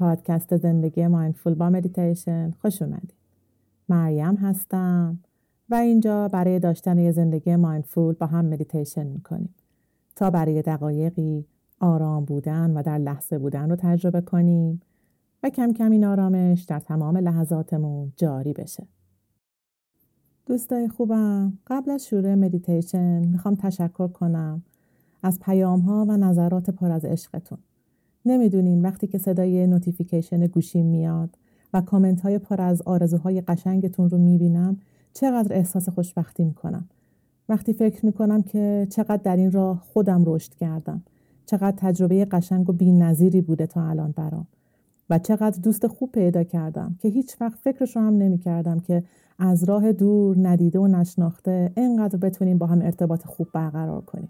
[0.00, 3.14] پادکست زندگی mindful با مدیتیشن خوش اومدید.
[3.88, 5.18] مریم هستم
[5.68, 9.54] و اینجا برای داشتن یه زندگی mindful با هم مدیتیشن می‌کنیم
[10.16, 11.46] تا برای دقایقی
[11.80, 14.80] آرام بودن و در لحظه بودن رو تجربه کنیم
[15.42, 18.86] و کم کم این آرامش در تمام لحظاتمون جاری بشه.
[20.46, 24.62] دوستای خوبم قبل از شروع مدیتیشن می‌خوام تشکر کنم
[25.22, 27.58] از پیام ها و نظرات پر از عشقتون.
[28.26, 31.30] نمی‌دونین وقتی که صدای notification گوشیم میاد
[31.74, 34.76] و کامنت های پر از آرزوهای قشنگتون رو می‌بینم
[35.14, 36.88] چقدر احساس خوشبختی می‌کنم.
[37.48, 41.02] وقتی فکر می‌کنم که چقدر در این راه خودم رشد کردم.
[41.46, 44.46] چقدر تجربه قشنگ و بی نظیری بوده تا الان برام.
[45.10, 49.02] و چقدر دوست خوب پیدا کردم که هیچ وقت فکرش رو هم نمی کردم که
[49.38, 54.28] از راه دور ندیده و نشناخته اینقدر بتونیم با هم ارتباط خوب برقرار کنیم.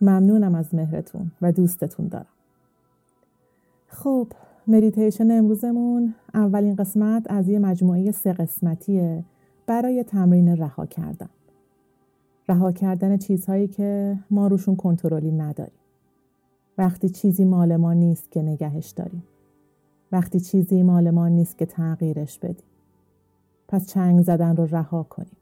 [0.00, 2.35] ممنونم از مهرتون و دوستتون دارم.
[3.96, 4.28] خب
[4.66, 9.24] مدیتیشن امروزمون اولین قسمت از یه مجموعه سه قسمتیه
[9.66, 11.28] برای تمرین رها کردن.
[12.48, 15.78] رها کردن چیزهایی که ما روشون کنترلی نداریم.
[16.78, 19.22] وقتی چیزی مال ما نیست که نگهش داریم.
[20.12, 22.66] وقتی چیزی مال ما نیست که تغییرش بدیم.
[23.68, 25.36] پس چنگ زدن رو رها کنیم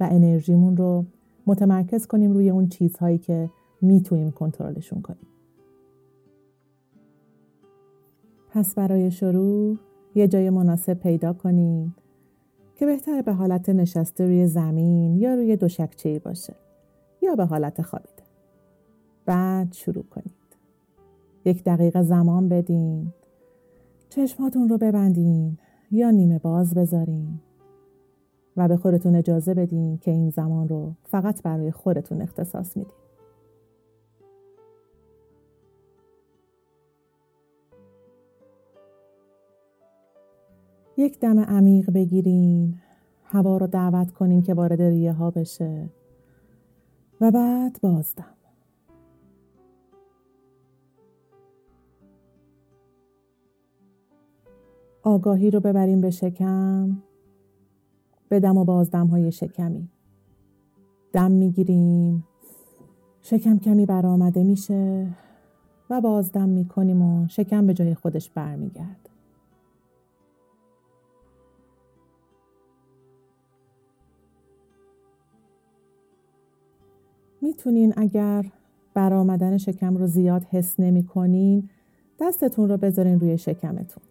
[0.00, 1.04] و انرژیمون رو
[1.46, 3.50] متمرکز کنیم روی اون چیزهایی که
[3.80, 5.26] می‌تونیم کنترلشون کنیم.
[8.54, 9.78] پس برای شروع
[10.14, 11.92] یه جای مناسب پیدا کنید
[12.76, 16.54] که بهتره به حالت نشسته روی زمین یا روی دوشکچه باشه
[17.22, 18.22] یا به حالت خوابیده.
[19.26, 20.34] بعد شروع کنید.
[21.44, 23.12] یک دقیقه زمان بدین.
[24.08, 25.58] چشماتون رو ببندین
[25.90, 27.40] یا نیمه باز بذارین
[28.56, 33.03] و به خودتون اجازه بدین که این زمان رو فقط برای خودتون اختصاص میدین.
[40.96, 42.74] یک دم عمیق بگیرین
[43.24, 45.88] هوا رو دعوت کنین که وارد ریه ها بشه.
[47.20, 48.34] و بعد بازدم.
[55.02, 56.96] آگاهی رو ببریم به شکم.
[58.28, 59.88] به دم و بازدم های شکمی.
[61.12, 62.24] دم می‌گیریم.
[63.22, 65.06] شکم کمی برآمده میشه
[65.90, 69.08] و بازدم می‌کنیم و شکم به جای خودش برمیگرد
[77.54, 78.44] می‌تونین اگر
[78.94, 81.68] برآمدن شکم رو زیاد حس نمی کنین
[82.20, 84.02] دستتون رو بذارین روی شکمتون.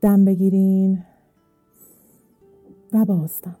[0.00, 1.04] دم بگیرین
[2.92, 3.56] و بازدم.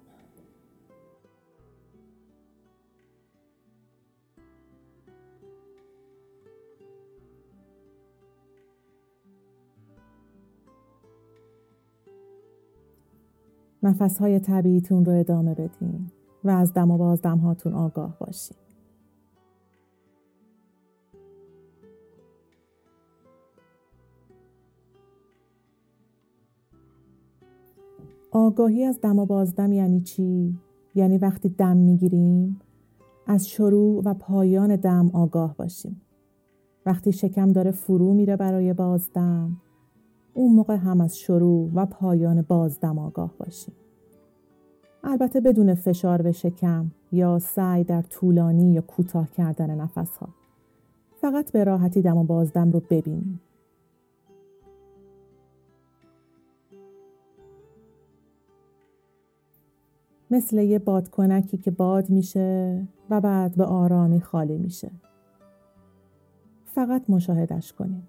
[13.82, 16.10] نفس های طبیعیتون رو ادامه بدین.
[16.44, 18.56] و از دم و بازدم هاتون آگاه باشین.
[28.30, 30.58] آگاهی از دم و بازدم یعنی چی؟
[30.94, 32.60] یعنی وقتی دم می‌گیریم
[33.26, 36.00] از شروع و پایان دم آگاه باشیم.
[36.86, 39.56] وقتی شکم داره فرو میره برای بازدم
[40.34, 43.74] اون موقع هم از شروع و پایان بازدم آگاه باشیم.
[45.04, 50.28] البته بدون فشار به شکم یا سعی در طولانی یا کوتاه کردن نفس ها.
[51.20, 53.40] فقط به راحتی دم و بازدم رو ببینیم.
[60.30, 64.90] مثل یه بادکنکی که باد میشه و بعد به آرامی خالی میشه.
[66.64, 68.08] فقط مشاهدش کنیم.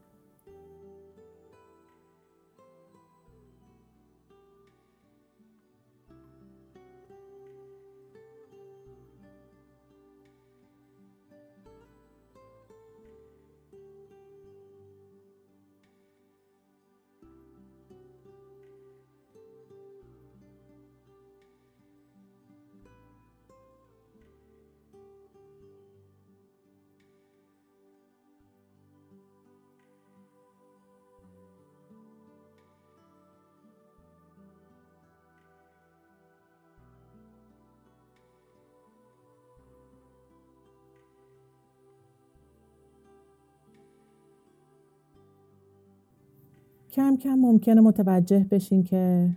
[46.92, 49.30] کم کم ممکنه متوجه بشین که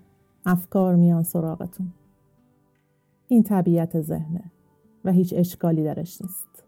[0.47, 1.93] افکار میان سراغتون.
[3.29, 4.45] این طبیعت ذهنه
[5.05, 6.65] و هیچ اشکالی درش نیست.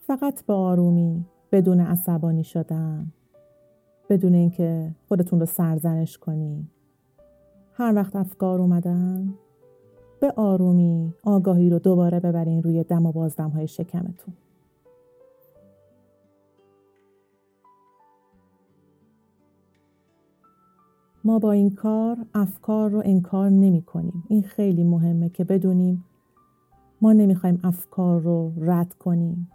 [0.00, 3.12] فقط با آرومی بدون عصبانی شدن
[4.08, 6.68] بدون اینکه خودتون رو سرزنش کنی
[7.72, 9.34] هر وقت افکار اومدن
[10.20, 14.34] به آرومی آگاهی رو دوباره ببرین روی دم و بازدم های شکمتون
[21.24, 24.24] ما با این کار افکار رو انکار نمی کنیم.
[24.28, 26.04] این خیلی مهمه که بدونیم
[27.00, 29.50] ما نمی‌خوایم افکار رو رد کنیم.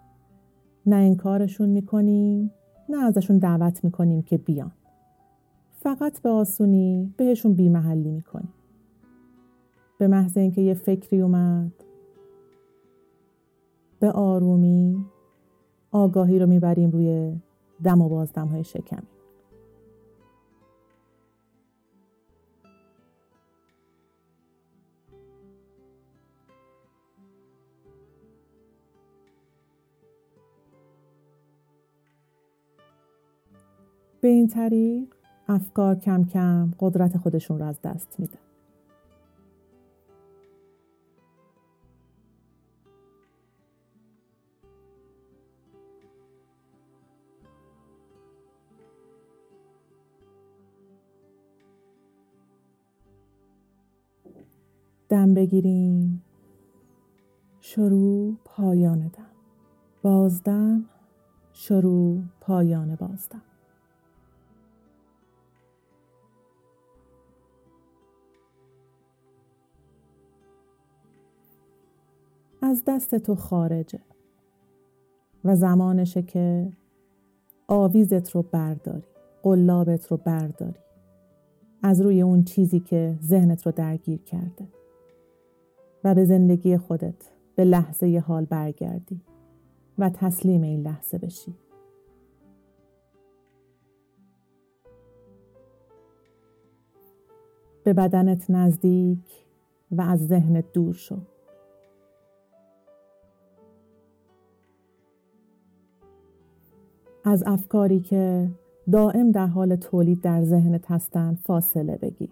[0.85, 2.51] نه انکارشون می‌کنیم
[2.89, 4.71] نه ازشون دعوت می‌کنیم که بیان.
[5.71, 8.53] فقط به آسونی بهشون بیمحلی می‌کنیم.
[9.97, 11.71] به محض اینکه یه فکری اومد
[13.99, 15.05] به آرومی
[15.91, 17.35] آگاهی رو می‌بریم روی
[17.83, 19.03] دم و بازدم های شکم.
[34.25, 35.07] به این طریق
[35.47, 38.37] افکار کم کم قدرت خودشون رو از دست میده.
[55.09, 56.23] دم بگیریم.
[57.59, 59.25] شروع پایان دم.
[60.01, 60.85] بازدم
[61.53, 63.54] شروع پایان بازدم
[72.65, 73.99] از دست تو خارجه.
[75.43, 76.71] و زمانشه که
[77.67, 79.03] آویزت رو برداری
[79.43, 80.79] قلابت رو برداری.
[81.83, 84.67] از روی اون چیزی که ذهنت رو درگیر کرده.
[86.03, 89.21] و به زندگی خودت به لحظه حال برگردی
[89.97, 91.55] و تسلیم این لحظه بشی.
[97.83, 99.45] به بدنت نزدیک
[99.91, 101.17] و از ذهنت دور شو.
[107.27, 108.49] از افکاری که
[108.91, 112.29] دائم در حال تولید در ذهنت هستند فاصله بگیر.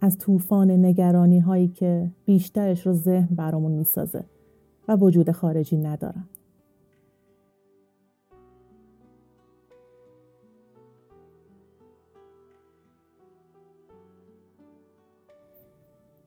[0.00, 4.24] از طوفان نگرانی هایی که بیشترش رو ذهن برامون می‌سازه
[4.88, 6.24] و وجود خارجی ندارن.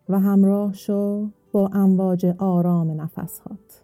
[0.09, 3.82] و همراه شو با امواج آرام نفسهات.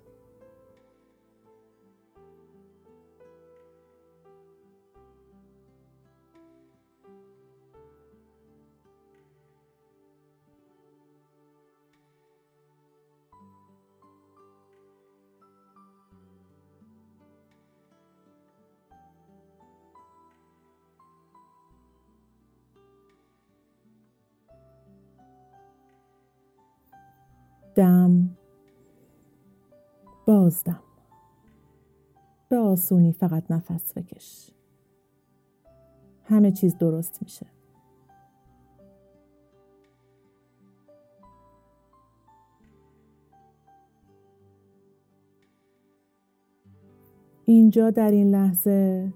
[27.79, 28.29] دم
[30.25, 30.79] بازدم.
[32.49, 34.51] به آسونی فقط نفس بکش.
[36.23, 37.45] همه چیز درست میشه.
[47.45, 49.13] اینجا در این لحظه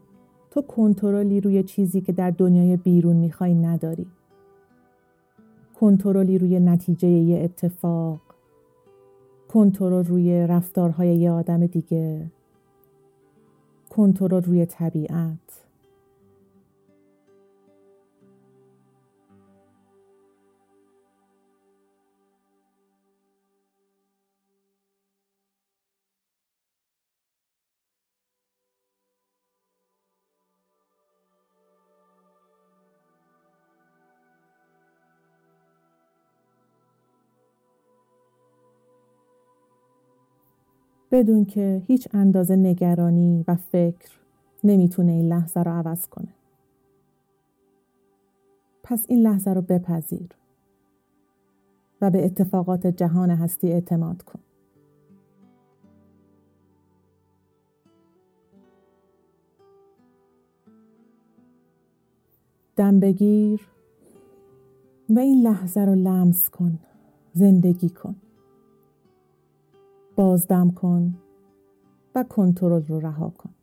[0.52, 4.08] تو کنترلی روی چیزی که در دنیای بیرون می‌خوای نداری.
[5.80, 8.33] کنترلی روی نتیجه یه اتفاق.
[9.54, 12.32] کنترل روی رفتارهای یه آدم دیگه.
[13.90, 15.62] کنترل روی طبیعت.
[41.13, 44.12] بدون که هیچ اندازه نگرانی و فکر
[44.63, 46.34] نمی‌تونه این لحظه رو عوض کنه.
[48.84, 50.29] پس این لحظه رو بپذیر
[52.01, 54.39] و به اتفاقات جهان هستی اعتماد کن.
[62.75, 63.62] دم بگیر
[65.10, 66.79] و این لحظه رو لمس کن
[67.34, 68.15] زندگی کن
[70.15, 71.15] بازدم کن
[72.15, 73.53] و کنترل رو رها کن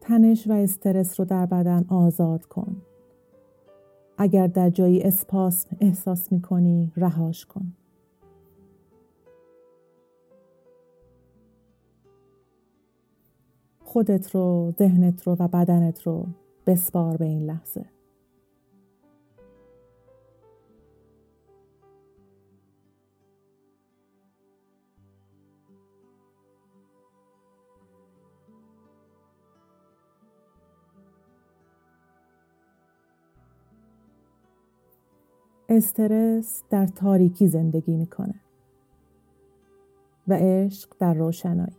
[0.00, 2.76] تنش و استرس رو در بدن آزاد کن.
[4.18, 7.72] اگر در جایی اسپاسم احساس می کنی رهاش کن.
[13.80, 16.26] خودت رو، ذهنت رو و بدنت رو
[16.66, 17.95] بسپار به این لحظه.
[35.76, 38.34] استرس در تاریکی زندگی می‌کنه
[40.28, 41.76] و عشق در روشنایی.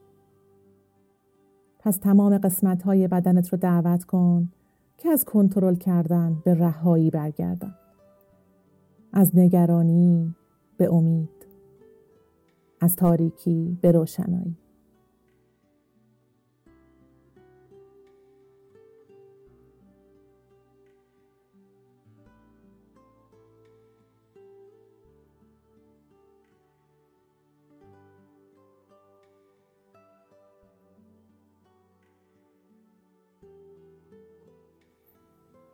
[1.80, 4.52] پس تمام قسمت های بدنت رو دعوت کن
[4.98, 7.76] که از کنترل کردن به رهایی برگردن.
[9.14, 10.36] از نگرانی
[10.78, 11.30] به امید.
[12.82, 14.58] از تاریکی به روشنایی.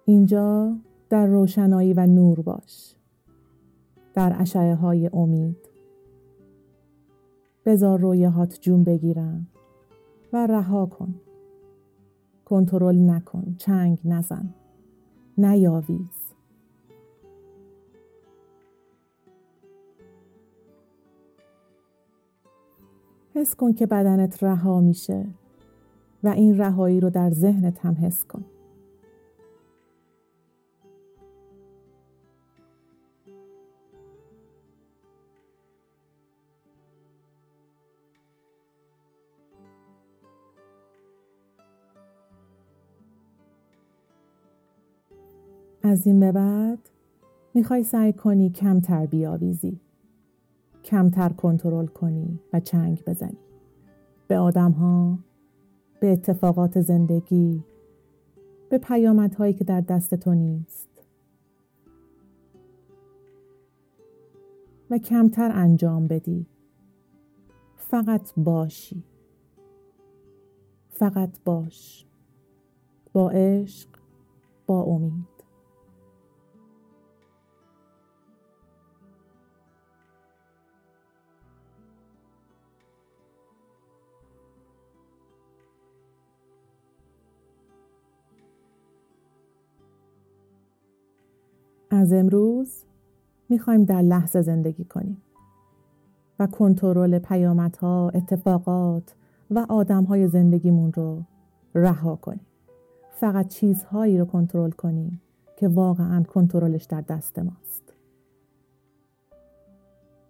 [0.05, 0.75] اینجا
[1.09, 2.95] در روشنایی و نور باش.
[4.13, 5.57] در اشعه های امید.
[7.65, 9.47] بزار رویهات جون بگیرن
[10.33, 11.15] و رها کن.
[12.45, 14.53] کنترل نکن چنگ نزن.
[15.37, 16.33] نیاویز.
[23.35, 25.25] حس کن که بدنت رها میشه
[26.23, 28.45] و این رهایی رو در ذهنت هم حس کن.
[45.83, 46.79] از این به بعد
[47.53, 49.79] می‌خوای سعی کنی کمتر بیاویزی
[50.83, 53.37] کمتر کنترل کنی و چنگ بزنی.
[54.27, 55.19] به آدم ها
[55.99, 57.63] به اتفاقات زندگی
[58.69, 60.89] به پیامدهایی که در دست تو نیست.
[64.89, 66.45] و کمتر انجام بدی.
[67.77, 69.03] فقط باشی.
[70.89, 72.05] فقط باش.
[73.13, 73.89] با عشق
[74.67, 75.32] با امید.
[91.93, 92.83] از امروز
[93.49, 95.21] می‌خوایم در لحظه زندگی کنیم
[96.39, 99.15] و کنترل پیامدها، اتفاقات
[99.51, 101.21] و آدمهای زندگیمون رو
[101.75, 102.45] رها کنیم.
[103.11, 105.21] فقط چیزهایی رو کنترل کنیم
[105.57, 107.93] که واقعا کنترلش در دست ماست.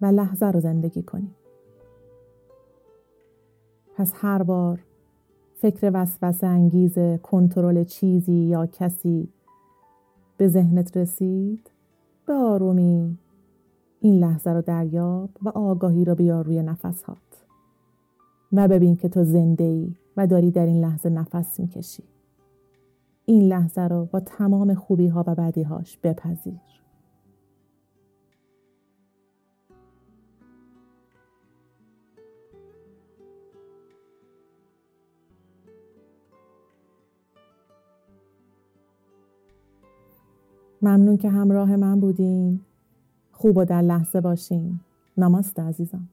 [0.01, 1.35] و لحظه رو زندگی کنیم.
[3.95, 4.79] پس هر بار
[5.55, 9.29] فکر وسوسه انگیز کنترل چیزی یا کسی
[10.43, 11.71] به ذهنت رسید؟
[12.25, 13.17] به آرومی.
[13.99, 17.45] این لحظه رو دریاب و آگاهی رو بیار روی نفسهات.
[18.53, 22.03] و ببین که تو زنده ای و داری در این لحظه نفس می‌کشی.
[23.25, 26.82] این لحظه رو با تمام خوبی ها و بدی هاش بپذیر.
[40.83, 42.59] ممنون که همراه من بودین.
[43.31, 44.79] خوب و در لحظه باشین.
[45.17, 46.07] نماست عزیزم.